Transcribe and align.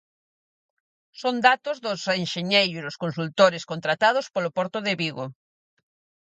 Son 1.21 1.35
datos 1.47 1.77
dos 1.85 2.01
enxeñeiros 2.21 2.99
consultores 3.03 3.67
contratados 3.71 4.25
polo 4.33 4.49
Porto 4.57 4.79
de 4.87 4.93
Vigo. 5.01 5.25